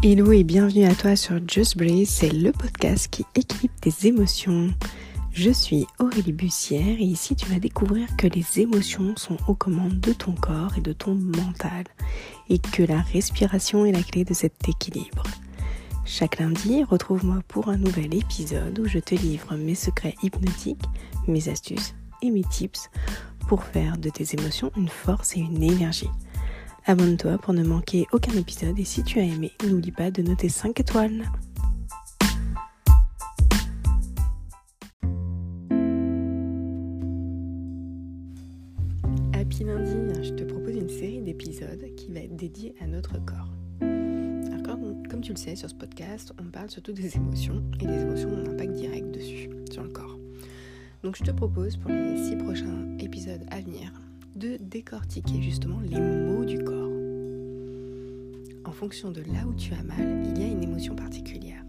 [0.00, 4.68] Hello et bienvenue à toi sur Just Breathe, c'est le podcast qui équipe tes émotions.
[5.32, 9.98] Je suis Aurélie Bussière et ici tu vas découvrir que les émotions sont aux commandes
[9.98, 11.82] de ton corps et de ton mental
[12.48, 15.24] et que la respiration est la clé de cet équilibre.
[16.04, 20.84] Chaque lundi, retrouve-moi pour un nouvel épisode où je te livre mes secrets hypnotiques,
[21.26, 22.88] mes astuces et mes tips
[23.48, 26.10] pour faire de tes émotions une force et une énergie.
[26.90, 30.48] Abonne-toi pour ne manquer aucun épisode et si tu as aimé, n'oublie pas de noter
[30.48, 31.30] 5 étoiles.
[39.34, 43.52] Happy lundi, je te propose une série d'épisodes qui va être dédiée à notre corps.
[43.82, 44.62] Alors
[45.10, 48.30] comme, tu le sais sur ce podcast, on parle surtout des émotions et les émotions
[48.30, 50.18] ont un impact direct dessus, sur le corps.
[51.02, 53.92] Donc je te propose pour les 6 prochains épisodes à venir
[54.38, 56.92] de décortiquer justement les mots du corps.
[58.64, 61.64] En fonction de là où tu as mal, il y a une émotion particulière.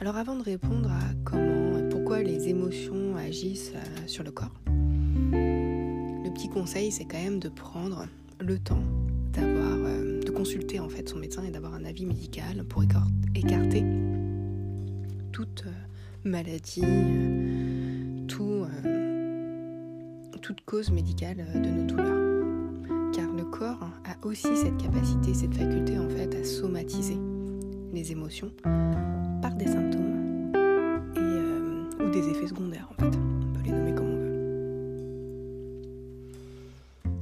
[0.00, 4.54] Alors avant de répondre à comment et pourquoi les émotions agissent euh, sur le corps,
[4.66, 8.06] le petit conseil c'est quand même de prendre
[8.40, 8.84] le temps
[9.32, 12.82] d'avoir euh, de consulter en fait son médecin et d'avoir un avis médical pour
[13.34, 13.84] écarter
[15.32, 15.72] toute euh,
[16.24, 16.82] maladie,
[20.48, 23.12] toute cause médicale euh, de nos douleurs.
[23.12, 27.18] Car le corps a aussi cette capacité, cette faculté en fait à somatiser
[27.92, 28.50] les émotions
[29.42, 30.50] par des symptômes
[31.18, 33.14] euh, ou des effets secondaires en fait.
[33.14, 34.38] On peut les nommer comme on veut.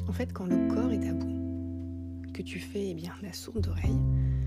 [0.09, 3.61] En fait, quand le corps est à bout, que tu fais eh bien, la sourde
[3.61, 3.99] d'oreille,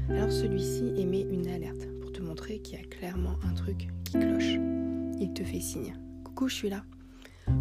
[0.07, 4.13] alors celui-ci émet une alerte pour te montrer qu'il y a clairement un truc qui
[4.13, 4.55] cloche.
[5.19, 5.97] Il te fait signe.
[6.23, 6.81] Coucou, je suis là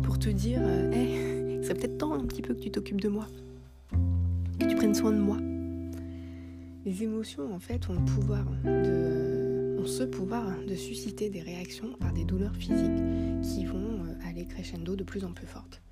[0.03, 3.09] pour te dire euh, Hé, c'est peut-être temps un petit peu que tu t'occupes de
[3.09, 3.27] moi,
[4.59, 5.39] que tu prennes soin de moi.
[6.85, 11.93] Les émotions, en fait, ont le pouvoir de, ont ce pouvoir de susciter des réactions
[12.01, 13.03] par des douleurs physiques
[13.43, 15.83] qui vont euh, aller crescendo de plus en plus fortes.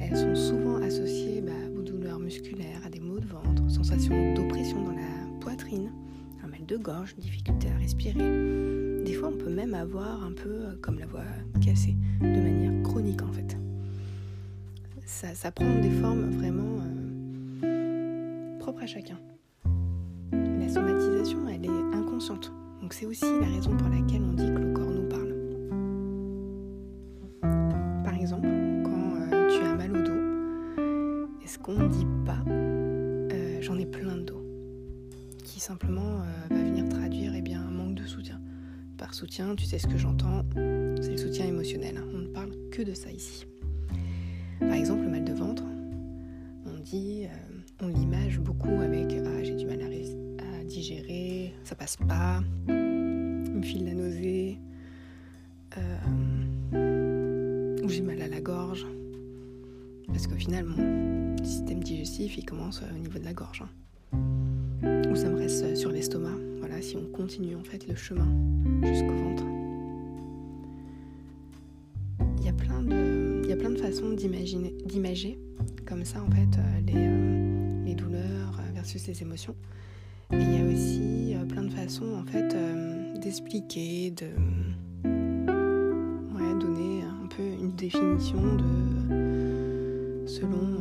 [0.00, 4.82] Elles sont souvent associées bah, aux douleurs musculaires, à des maux de ventre, sensations d'oppression
[4.82, 5.92] dans la poitrine,
[6.42, 10.48] un mal de gorge, difficulté à respirer, des fois, on peut même avoir un peu
[10.48, 11.20] euh, comme la voix
[11.64, 13.56] cassée, de manière chronique en fait.
[15.04, 16.80] Ça, prend des formes vraiment
[17.64, 19.18] euh, propres à chacun.
[20.32, 22.50] La somatisation, elle est inconsciente.
[22.80, 24.93] Donc c'est aussi la raison pour laquelle on dit que le corps
[39.26, 41.98] tu sais ce que j'entends, c'est le soutien émotionnel.
[42.12, 43.46] On ne parle que de ça ici.
[44.60, 45.64] Par exemple, le mal de ventre,
[46.66, 47.28] on dit, euh,
[47.80, 49.84] on l'image beaucoup avec ah, j'ai du mal à,
[50.64, 54.58] digérer, ça passe pas, il me file la nausée,
[55.76, 55.98] euh,
[57.82, 58.86] ou j'ai mal à la gorge.
[60.08, 63.62] Parce qu'au final, mon système digestif, il commence au niveau de la gorge.
[63.62, 63.68] Hein.
[65.10, 66.36] Ou ça me reste sur l'estomac
[66.80, 68.28] si on continue en fait le chemin
[68.82, 69.44] jusqu'au ventre.
[72.38, 75.38] Il y a plein de, il y a plein de façons d'imager
[75.86, 79.54] comme ça en fait euh, les, euh, les douleurs euh, versus les émotions.
[80.32, 82.56] Et il y a aussi plein de façons en fait
[83.20, 84.26] d'expliquer, de
[86.58, 90.78] donner un peu une définition de selon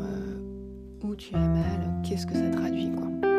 [1.03, 3.32] où tu as mal, qu'est-ce que ça traduit quoi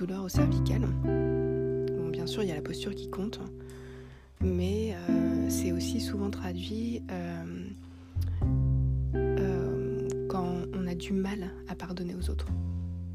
[0.00, 0.80] douleurs au cervical.
[1.04, 3.38] Bon, bien sûr, il y a la posture qui compte,
[4.40, 7.44] mais euh, c'est aussi souvent traduit euh,
[9.14, 12.46] euh, quand on a du mal à pardonner aux autres.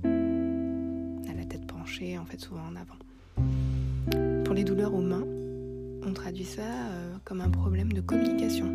[0.04, 4.44] À la tête penchée, en fait, souvent en avant.
[4.44, 5.26] Pour les douleurs aux mains,
[6.06, 6.62] on traduit ça
[7.24, 8.72] comme un problème de communication.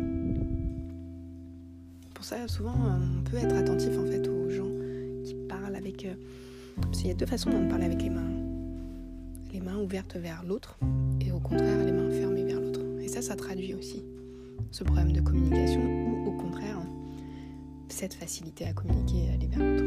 [2.13, 4.69] Pour ça, souvent, on peut être attentif en fait aux gens
[5.23, 6.05] qui parlent avec
[6.75, 8.31] parce qu'il y a deux façons de parler avec les mains.
[9.53, 10.77] Les mains ouvertes vers l'autre
[11.19, 12.81] et au contraire les mains fermées vers l'autre.
[13.01, 14.03] Et ça, ça traduit aussi
[14.71, 16.79] ce problème de communication ou au contraire
[17.89, 19.83] cette facilité à communiquer et aller vers l'autre.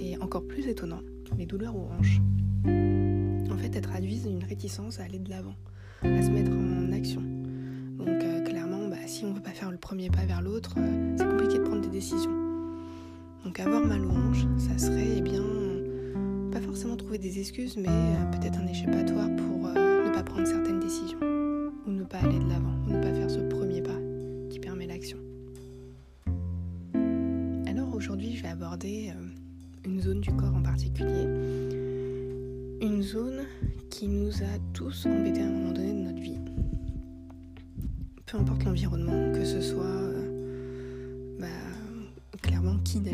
[0.00, 1.00] Et encore plus étonnant,
[1.36, 2.20] les douleurs aux hanches.
[2.64, 5.54] En fait, elles traduisent une réticence à aller de l'avant,
[6.02, 7.20] à se mettre en action.
[7.98, 10.74] Donc euh, clairement, bah, si on ne veut pas faire le premier pas vers l'autre,
[10.78, 12.32] euh, c'est compliqué de prendre des décisions.
[13.44, 15.42] Donc avoir mal aux hanches, ça serait eh bien
[16.74, 20.80] forcément trouver des excuses, mais euh, peut-être un échappatoire pour euh, ne pas prendre certaines
[20.80, 21.20] décisions,
[21.86, 23.96] ou ne pas aller de l'avant, ou ne pas faire ce premier pas
[24.50, 25.18] qui permet l'action.
[27.68, 29.28] Alors aujourd'hui, je vais aborder euh,
[29.84, 31.28] une zone du corps en particulier
[32.82, 33.44] une zone
[33.88, 36.40] qui nous a tous embêtés à un moment donné de notre vie.
[38.26, 40.10] Peu importe l'environnement, que ce soit
[41.38, 41.46] bah,
[42.42, 43.12] clairement qui n'a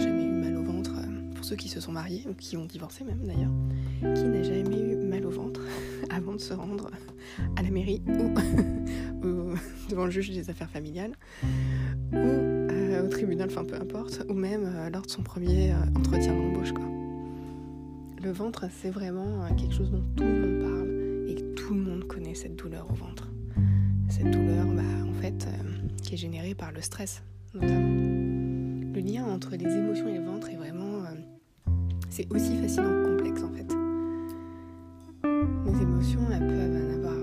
[1.51, 4.95] ceux qui se sont mariés ou qui ont divorcé même d'ailleurs, qui n'a jamais eu
[4.95, 5.63] mal au ventre
[6.11, 6.89] avant de se rendre
[7.57, 8.33] à la mairie ou,
[9.91, 11.11] devant le juge des affaires familiales
[12.13, 14.63] ou euh, au tribunal, enfin peu importe, ou même
[14.93, 16.85] lors de son premier entretien d'embauche quoi.
[18.23, 21.81] Le ventre, c'est vraiment quelque chose dont tout le monde parle et que tout le
[21.81, 23.29] monde connaît cette douleur au ventre.
[24.09, 27.23] Cette douleur, bah, en fait, euh, qui est générée par le stress,
[27.55, 27.97] notamment.
[28.93, 30.57] Le lien entre les émotions et le ventre est.
[30.57, 30.60] Euh,
[32.11, 33.73] c'est aussi fascinant complexe, en fait.
[35.65, 37.17] Les émotions, elles peuvent avoir,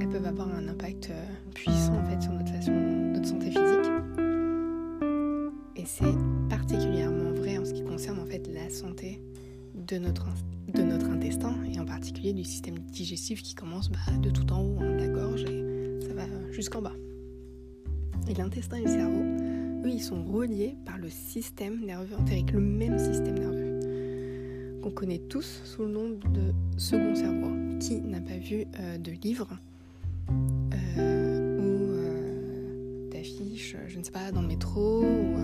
[0.00, 1.24] elles peuvent avoir un impact euh,
[1.54, 2.52] puissant, en fait, sur notre,
[3.24, 3.92] santé physique.
[5.76, 6.16] Et c'est
[6.48, 9.22] particulièrement vrai en ce qui concerne, en fait, la santé
[9.74, 10.26] de notre,
[10.74, 14.62] de notre intestin et en particulier du système digestif qui commence bah, de tout en
[14.62, 16.94] haut, hein, de la gorge et ça va jusqu'en bas.
[18.28, 19.22] Et l'intestin et le cerveau,
[19.84, 23.61] eux, ils sont reliés par le système nerveux entérique, le même système nerveux
[24.82, 27.50] qu'on connaît tous sous le nom de second cerveau.
[27.80, 29.48] Qui n'a pas vu euh, de livre
[30.98, 35.36] euh, ou euh, d'affiche, je ne sais pas, dans le métro ou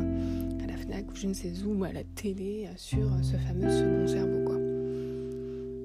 [0.99, 4.44] ou je ne sais où, à la télé, sur ce fameux second cerveau.
[4.44, 4.56] Quoi.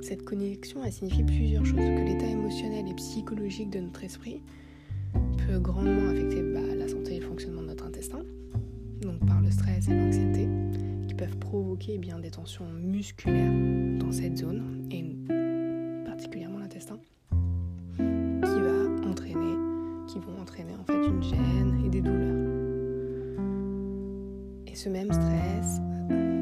[0.02, 1.78] Cette connexion, elle signifie plusieurs choses.
[1.78, 4.42] Que l'état émotionnel et psychologique de notre esprit
[5.14, 8.24] peut grandement affecter bah, la santé et le fonctionnement de notre intestin,
[9.02, 10.43] donc par le stress et l'anxiété,
[11.24, 13.52] peuvent provoquer eh bien, des tensions musculaires
[13.98, 15.04] dans cette zone, et
[16.06, 17.00] particulièrement l'intestin,
[17.96, 19.56] qui va entraîner,
[20.08, 22.50] qui vont entraîner en fait une gêne et des douleurs.
[24.74, 25.80] Ce même stress,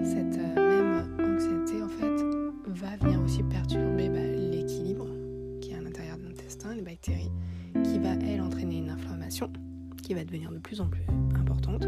[0.03, 2.23] cette euh, même anxiété, en fait,
[2.65, 5.05] va venir aussi perturber bah, l'équilibre
[5.59, 7.29] qui est à l'intérieur de l'intestin, les bactéries,
[7.83, 9.20] qui va, elle, entraîner une inflammation
[10.11, 11.05] qui va devenir de plus en plus
[11.39, 11.85] importante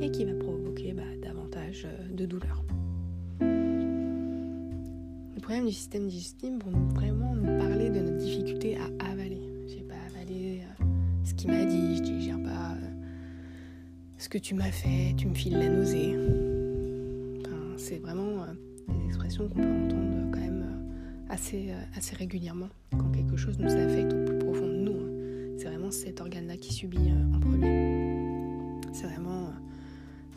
[0.00, 2.62] et qui va provoquer bah, davantage euh, de douleurs.
[5.34, 9.40] Le problème du système digestif vont vraiment nous parler de notre difficulté à avaler.
[9.66, 10.84] J'ai pas avalé euh,
[11.24, 12.76] ce qu'il m'a dit, je digère pas
[14.16, 16.16] ce que tu m'as fait, tu me files la nausée.
[17.76, 18.54] c'est vraiment euh,
[18.88, 23.58] des expressions qu'on peut entendre quand même euh, assez, euh, assez régulièrement quand quelque chose
[23.58, 24.35] nous affecte au plus
[25.90, 28.80] cet organe-là qui subit en premier.
[28.92, 29.50] C'est vraiment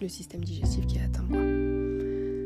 [0.01, 1.27] le système digestif qui est atteint.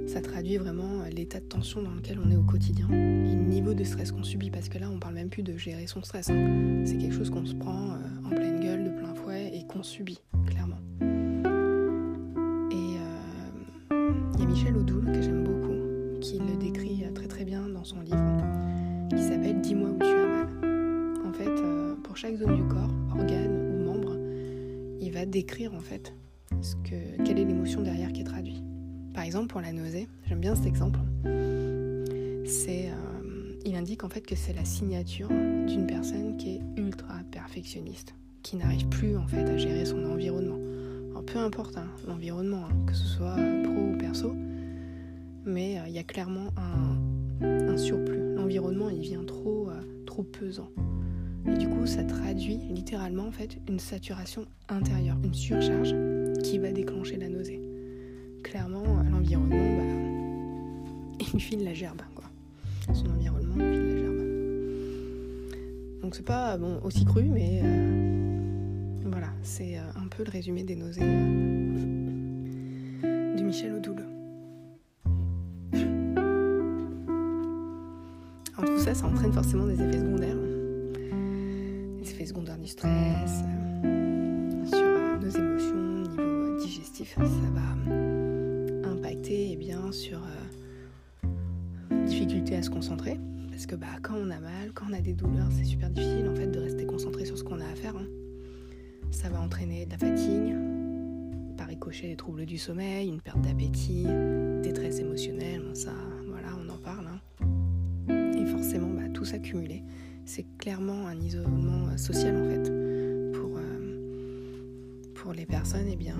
[0.07, 3.73] Ça traduit vraiment l'état de tension dans lequel on est au quotidien et le niveau
[3.73, 6.29] de stress qu'on subit parce que là on parle même plus de gérer son stress.
[6.29, 6.83] Hein.
[6.85, 10.19] C'est quelque chose qu'on se prend en pleine gueule de plein fouet et qu'on subit
[10.45, 10.79] clairement.
[14.53, 18.23] Michel Odoul, que j'aime beaucoup, qui le décrit très très bien dans son livre,
[19.09, 20.47] qui s'appelle Dis-moi où tu as mal.
[21.25, 22.72] En fait, euh, pour chaque zone du corps,
[25.33, 26.13] décrire en fait
[26.61, 28.63] ce que, quelle est l'émotion derrière qui est traduite.
[29.13, 30.99] Par exemple, pour la nausée, j'aime bien cet exemple.
[32.45, 37.15] C'est, euh, il indique en fait que c'est la signature d'une personne qui est ultra
[37.31, 40.59] perfectionniste, qui n'arrive plus en fait à gérer son environnement
[41.25, 44.35] peu importe hein, l'environnement, hein, que ce soit pro ou perso,
[45.45, 48.35] mais euh, il y a clairement un, surplus.
[48.35, 50.69] L'environnement, il vient trop, euh, trop pesant.
[51.45, 55.93] Et du coup, ça traduit littéralement en fait une saturation intérieure, une surcharge
[56.43, 57.59] qui va déclencher la nausée.
[58.43, 59.83] Clairement, euh, l'environnement, bah,
[61.33, 62.25] il file la gerbe, quoi.
[62.93, 64.13] Son environnement, il file la gerbe.
[66.01, 67.61] Donc c'est pas bon aussi cru, mais
[69.05, 71.01] voilà, c'est un peu le résumé des nausées
[73.01, 74.05] de Michel Odoul.
[78.57, 80.52] Alors tout ça, ça entraîne forcément des effets secondaires.
[82.23, 83.43] Effets secondaires du stress,
[83.83, 90.19] euh, sur nos émotions, au niveau digestif, ça va impacter eh bien sur
[91.23, 91.27] euh,
[92.05, 93.19] difficulté à se concentrer.
[93.49, 96.29] Parce que bah, quand on a mal, quand on a des douleurs, c'est super difficile
[96.29, 97.97] en fait de rester concentré sur ce qu'on a à faire.
[97.97, 98.07] Hein.
[99.11, 100.55] Ça va entraîner de la fatigue,
[101.57, 104.07] par ricochet des troubles du sommeil, une perte d'appétit,
[104.61, 105.91] détresse émotionnelle, ça,
[106.29, 107.07] voilà, on en parle.
[107.07, 107.19] Hein.
[108.37, 109.83] Et forcément, bah, tout s'accumuler,
[110.25, 112.63] c'est clairement un isolement euh, social en fait
[113.33, 116.15] pour, euh, pour les personnes eh bien,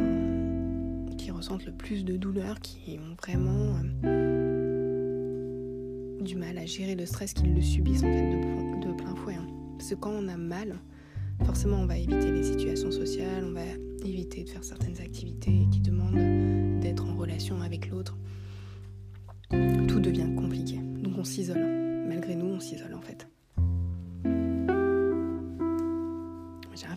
[1.17, 4.59] qui ressentent le plus de douleur, qui ont vraiment euh,
[6.21, 8.31] du mal à gérer le stress, qu'ils le subissent en fait
[8.79, 9.35] de, plein fouet.
[9.35, 9.47] Hein.
[9.77, 10.75] Parce que quand on a mal,
[11.45, 13.63] forcément on va éviter les situations sociales, on va
[14.05, 18.17] éviter de faire certaines activités qui demandent d'être en relation avec l'autre.
[19.49, 21.63] Tout devient compliqué, donc on s'isole.
[22.07, 23.27] Malgré nous, s'isole en fait.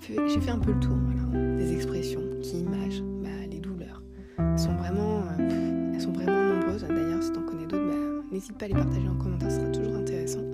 [0.09, 0.97] J'ai fait, un peu le tour
[1.33, 4.03] des expressions qui imagent bah, les douleurs.
[4.39, 6.83] Elles sont vraiment, euh, elles sont vraiment nombreuses.
[6.83, 9.59] D'ailleurs, si tu en connais d'autres, bah, n'hésite pas à les partager en commentaire, ce
[9.59, 10.45] sera toujours intéressant.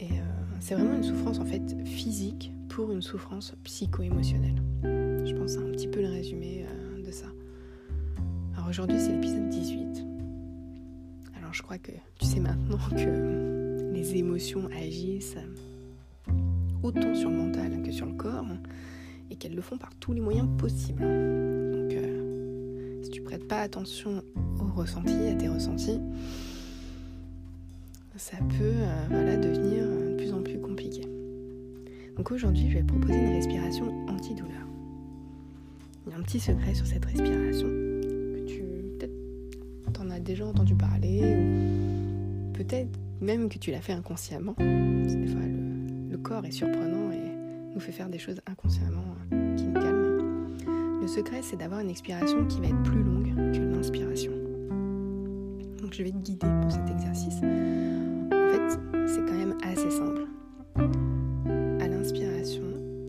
[0.00, 0.24] Et euh,
[0.58, 4.60] c'est vraiment une souffrance en fait physique pour une souffrance psycho-émotionnelle.
[4.82, 7.26] Je pense c'est un petit peu le résumé euh, de ça.
[8.56, 10.04] Alors aujourd'hui, c'est l'épisode 18.
[11.38, 15.36] Alors je crois que tu sais maintenant que les émotions agissent
[16.82, 18.46] autant sur le mental que sur le corps
[19.30, 21.02] et qu'elles le font par tous les moyens possibles.
[21.02, 24.22] Donc euh, si tu prêtes pas attention
[24.60, 26.00] aux ressentis, à tes ressentis,
[28.16, 31.02] ça peut euh, voilà, devenir de plus en plus compliqué.
[32.16, 34.66] Donc aujourd'hui, je vais te proposer une respiration antidouleur.
[36.06, 38.62] Il y a un petit secret sur cette respiration que tu
[38.98, 44.54] peut-être t'en as déjà entendu parler ou peut-être même que tu l'as fait inconsciemment.
[44.58, 45.42] Des fois,
[46.10, 50.56] le, corps est surprenant et nous fait faire des choses inconsciemment euh, qui nous calment.
[51.00, 54.32] Le secret, c'est d'avoir une expiration qui va être plus longue que l'inspiration.
[55.80, 57.36] Donc je vais te guider pour cet exercice.
[57.36, 60.26] En fait, c'est quand même assez simple.
[61.80, 62.64] À l'inspiration,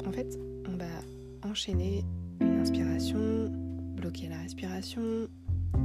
[0.07, 2.05] en fait, on va enchaîner
[2.39, 3.51] une inspiration,
[3.95, 5.27] bloquer la respiration,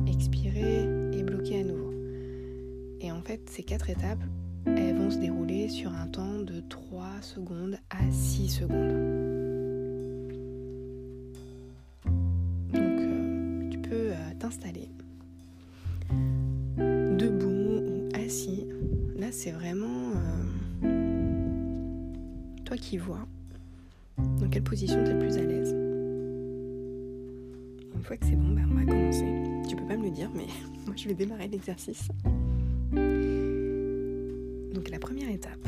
[0.06, 1.92] expirer et bloquer à nouveau.
[3.00, 4.22] Et en fait, ces quatre étapes,
[5.10, 8.92] se dérouler sur un temps de 3 secondes à 6 secondes.
[12.72, 14.88] Donc euh, tu peux euh, t'installer
[16.78, 18.66] debout ou assis.
[19.16, 20.12] Là c'est vraiment
[20.84, 21.34] euh,
[22.64, 23.26] toi qui vois
[24.40, 25.74] dans quelle position tu es le plus à l'aise.
[27.94, 29.26] Une fois que c'est bon, bah, on va commencer.
[29.68, 30.46] Tu peux pas me le dire, mais
[30.86, 32.08] moi je vais démarrer l'exercice.
[34.94, 35.66] La première étape,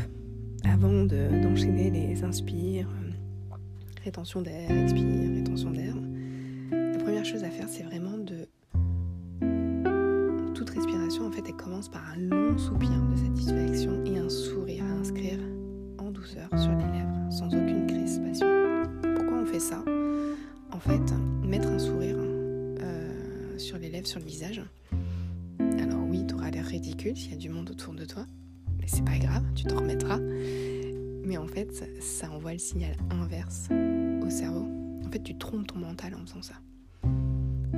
[0.62, 3.56] avant d'enchaîner les inspires, euh,
[4.04, 5.96] rétention d'air, expire, rétention d'air,
[6.70, 8.46] la première chose à faire, c'est vraiment de...
[10.54, 14.84] Toute respiration, en fait, elle commence par un long soupir de satisfaction et un sourire
[14.84, 15.40] à inscrire
[15.98, 18.46] en douceur sur les lèvres, sans aucune crispation.
[19.16, 19.84] Pourquoi on fait ça?
[20.70, 24.62] En fait, mettre un sourire euh, sur les lèvres, sur le visage,
[25.80, 28.24] alors oui, tu auras l'air ridicule s'il y a du monde autour de toi,
[28.86, 30.20] c'est pas grave, tu t'en remettras.
[31.24, 31.68] Mais en fait,
[32.00, 33.68] ça, envoie le signal inverse
[34.24, 34.66] au cerveau.
[35.04, 36.54] En fait, tu trompes ton mental en faisant ça.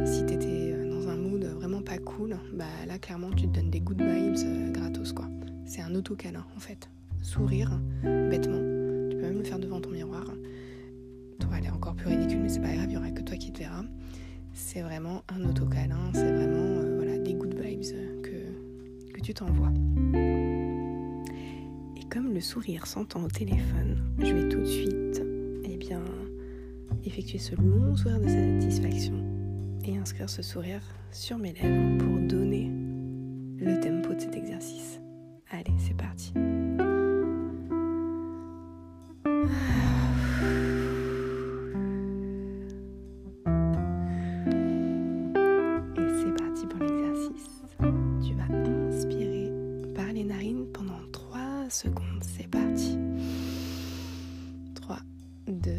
[0.04, 3.70] Si t'étais euh, dans un mood vraiment pas cool, bah là, clairement, tu te donnes
[3.70, 5.28] des good vibes euh, gratos, quoi.
[5.64, 6.90] C'est un autocalin, en fait.
[7.22, 7.70] Sourire,
[8.02, 8.60] bêtement.
[9.10, 10.24] Tu peux même le faire devant ton miroir.
[11.40, 13.52] T'auras l'air encore plus ridicule, mais c'est pas grave, il y aura que toi qui
[13.52, 13.84] te verras.
[14.52, 17.82] C'est vraiment un autocalin, c'est vraiment euh, voilà, des good vibes
[18.22, 19.72] que tu t'envoies
[22.26, 25.22] le sourire s'entend au téléphone, je vais tout de suite
[25.64, 26.02] eh bien,
[27.04, 29.14] effectuer ce long sourire de satisfaction
[29.84, 30.82] et inscrire ce sourire
[31.12, 32.70] sur mes lèvres pour donner
[33.58, 35.00] le tempo de cet exercice.
[35.50, 36.32] Allez, c'est parti.
[51.70, 52.22] Secondes.
[52.22, 52.98] C'est parti.
[54.74, 54.98] 3,
[55.48, 55.70] 2,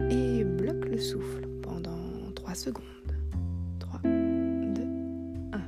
[0.00, 2.84] 1 et bloque le souffle pendant 3 secondes.
[3.78, 4.10] 3, 2,
[5.52, 5.60] 1.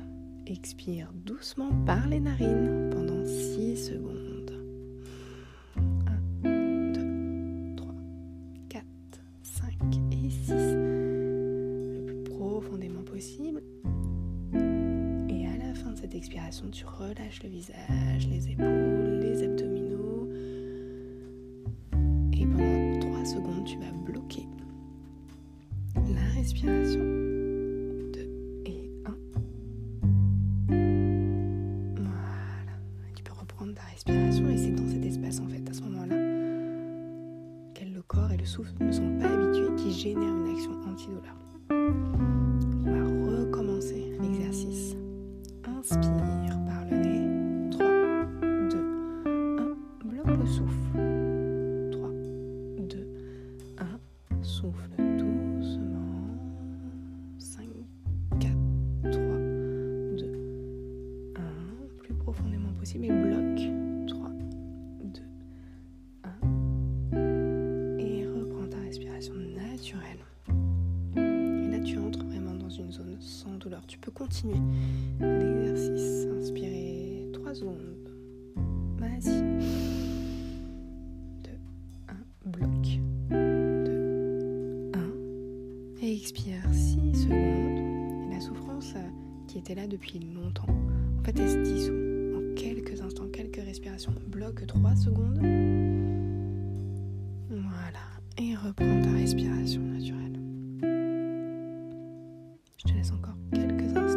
[0.47, 4.51] Expire doucement par les narines pendant 6 secondes.
[5.75, 5.81] 1,
[6.93, 7.93] 2, 3,
[8.69, 8.85] 4,
[9.43, 9.73] 5
[10.11, 10.51] et 6.
[10.51, 13.61] Le plus profondément possible.
[14.53, 17.75] Et à la fin de cette expiration, tu relâches le visage,
[26.41, 26.99] respiration.
[26.99, 28.19] 2
[28.65, 29.15] et 1.
[31.95, 32.75] Voilà.
[33.15, 36.15] Tu peux reprendre ta respiration et c'est dans cet espace en fait, à ce moment-là,
[37.75, 41.35] qu'elle le corps et le souffle ne sont pas habitués, qui génèrent une action antidouleur.
[67.13, 67.97] 1.
[67.99, 70.17] Et reprends ta respiration naturelle.
[71.15, 73.85] Et là, tu entres vraiment dans une zone sans douleur.
[73.85, 74.57] Tu peux continuer
[75.19, 76.25] l'exercice.
[76.39, 78.09] Inspirez 3 secondes.
[78.97, 79.41] Vas-y.
[81.43, 81.49] 2,
[82.07, 82.15] 1,
[82.49, 82.99] bloc.
[83.29, 86.01] 2, 1.
[86.01, 88.27] Et expire 6 secondes.
[88.27, 89.07] Et la souffrance euh,
[89.47, 90.65] qui était là depuis longtemps,
[91.19, 92.10] en fait, elle se dissout
[94.27, 95.37] Bloc 3 secondes.
[97.49, 97.99] Voilà.
[98.37, 100.39] Et reprends ta respiration naturelle.
[102.77, 104.10] Je te laisse encore quelques instants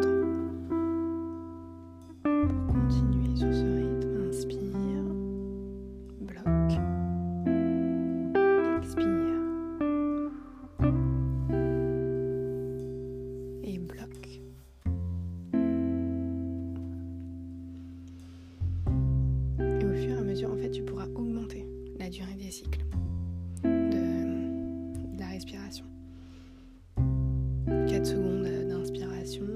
[28.04, 29.46] 4 secondes d'inspiration,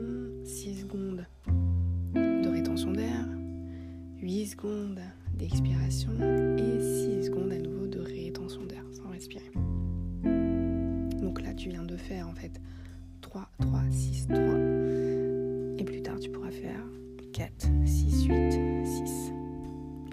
[0.43, 1.27] 6 secondes
[2.15, 3.29] de rétention d'air,
[4.23, 5.01] 8 secondes
[5.35, 6.13] d'expiration
[6.57, 9.51] et 6 secondes à nouveau de rétention d'air sans respirer.
[11.21, 12.59] Donc là, tu viens de faire en fait
[13.21, 14.41] 3, 3, 6, 3.
[15.77, 16.81] Et plus tard, tu pourras faire
[17.35, 18.53] 4, 6, 8,
[18.87, 19.33] 6.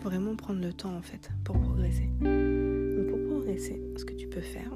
[0.01, 2.09] Faut vraiment prendre le temps en fait pour progresser.
[2.19, 4.75] Donc pour progresser, ce que tu peux faire,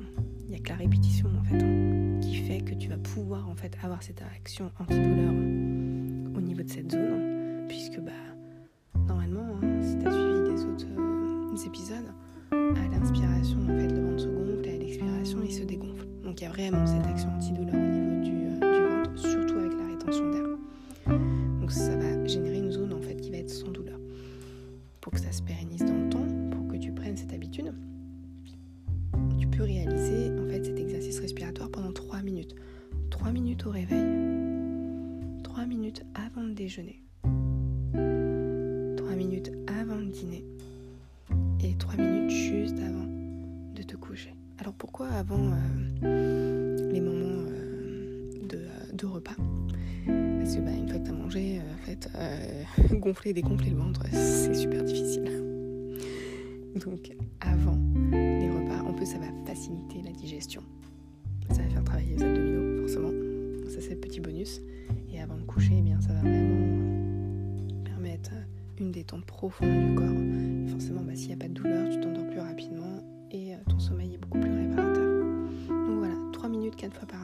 [0.49, 3.55] il n'y a que la répétition en fait qui fait que tu vas pouvoir en
[3.55, 5.29] fait avoir cette action antidouleur
[6.35, 8.11] au niveau de cette zone, puisque bah
[9.07, 12.11] normalement, hein, si tu as suivi des autres euh, épisodes,
[12.51, 16.07] à l'inspiration en fait le ventre se gonfle et à l'expiration il se dégonfle.
[16.23, 17.88] Donc il y a vraiment cette action antidouleur
[44.79, 45.51] pourquoi avant
[46.03, 49.35] euh, les moments euh, de, euh, de repas
[50.07, 52.09] Parce que bah, une fois que tu as mangé, en fait,
[52.99, 55.25] gonfler et dégonfler le ventre, c'est super difficile.
[56.85, 57.11] Donc
[57.41, 57.77] avant
[58.11, 60.63] les repas, en plus ça va faciliter la digestion.
[61.51, 63.11] Ça va faire travailler les abdominaux, forcément.
[63.67, 64.61] Ça c'est le petit bonus.
[65.11, 68.31] Et avant de coucher, eh bien ça va vraiment permettre
[68.79, 70.71] une détente profonde du corps.
[70.71, 72.78] Forcément, bah, s'il n'y a pas de douleur, tu t'endors plus rapidement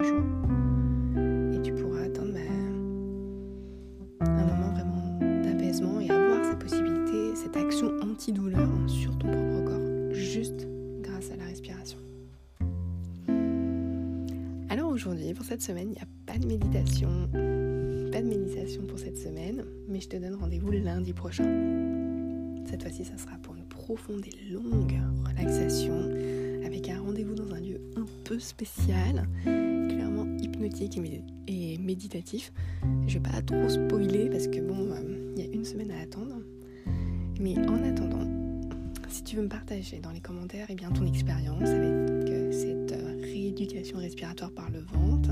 [0.08, 7.92] Et tu pourras atteindre bah, un moment vraiment d'apaisement et avoir cette possibilité, cette action
[8.02, 10.68] antidouleur sur ton propre corps, juste
[11.02, 11.98] grâce à la respiration.
[14.70, 17.10] Alors aujourd'hui, pour cette semaine, il n'y a pas de méditation,
[18.12, 21.46] pas de méditation pour cette semaine, mais je te donne rendez-vous lundi prochain.
[22.66, 26.12] Cette fois-ci, ça sera pour une profonde et longue relaxation
[26.66, 29.28] avec un rendez-vous dans un lieu un peu spécial,
[30.56, 31.00] hypnotique
[31.48, 32.52] et méditatif.
[33.08, 36.02] Je vais pas trop spoiler parce que bon, euh, il y a une semaine à
[36.02, 36.36] attendre.
[37.40, 38.26] Mais en attendant,
[39.10, 42.94] si tu veux me partager dans les commentaires eh bien, ton expérience avec euh, cette
[42.94, 45.32] euh, rééducation respiratoire par le ventre,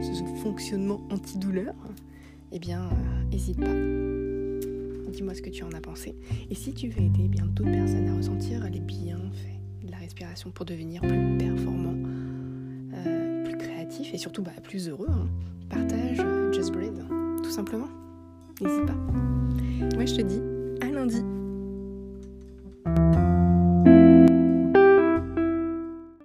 [0.00, 1.74] ce fonctionnement antidouleur,
[2.52, 2.88] eh bien,
[3.30, 3.74] n'hésite pas.
[5.12, 6.16] Dis-moi ce que tu en as pensé.
[6.48, 9.98] Et si tu veux aider eh bien d'autres personnes à ressentir les bienfaits de la
[9.98, 11.96] respiration pour devenir plus performant,
[14.12, 15.28] et surtout bah, plus heureux, hein,
[15.68, 17.04] partage euh, Just Breathe,
[17.42, 17.88] tout simplement.
[18.60, 18.94] N'hésite pas.
[19.94, 20.40] Moi, je te dis
[20.80, 21.22] à lundi.